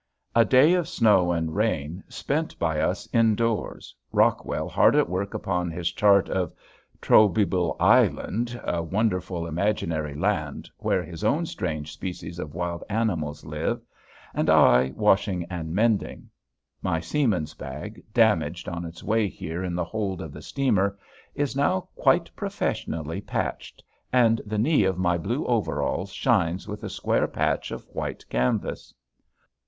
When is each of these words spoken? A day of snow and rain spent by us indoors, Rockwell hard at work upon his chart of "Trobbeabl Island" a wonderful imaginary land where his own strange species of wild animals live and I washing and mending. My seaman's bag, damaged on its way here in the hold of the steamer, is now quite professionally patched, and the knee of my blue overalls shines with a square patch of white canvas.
A 0.35 0.43
day 0.43 0.73
of 0.73 0.89
snow 0.89 1.31
and 1.31 1.55
rain 1.55 2.03
spent 2.09 2.57
by 2.57 2.79
us 2.79 3.07
indoors, 3.13 3.93
Rockwell 4.11 4.67
hard 4.67 4.95
at 4.95 5.07
work 5.07 5.35
upon 5.35 5.69
his 5.69 5.91
chart 5.91 6.27
of 6.27 6.51
"Trobbeabl 7.03 7.75
Island" 7.79 8.59
a 8.63 8.81
wonderful 8.81 9.45
imaginary 9.45 10.15
land 10.15 10.71
where 10.79 11.03
his 11.03 11.23
own 11.23 11.45
strange 11.45 11.93
species 11.93 12.39
of 12.39 12.55
wild 12.55 12.83
animals 12.89 13.45
live 13.45 13.79
and 14.33 14.49
I 14.49 14.91
washing 14.95 15.45
and 15.51 15.71
mending. 15.71 16.31
My 16.81 16.99
seaman's 16.99 17.53
bag, 17.53 18.03
damaged 18.11 18.67
on 18.67 18.85
its 18.85 19.03
way 19.03 19.27
here 19.27 19.63
in 19.63 19.75
the 19.75 19.85
hold 19.85 20.19
of 20.19 20.33
the 20.33 20.41
steamer, 20.41 20.97
is 21.35 21.55
now 21.55 21.89
quite 21.95 22.35
professionally 22.35 23.21
patched, 23.21 23.83
and 24.11 24.41
the 24.47 24.57
knee 24.57 24.83
of 24.83 24.97
my 24.97 25.19
blue 25.19 25.45
overalls 25.45 26.11
shines 26.11 26.67
with 26.67 26.83
a 26.83 26.89
square 26.89 27.27
patch 27.27 27.69
of 27.69 27.83
white 27.89 28.27
canvas. 28.29 28.95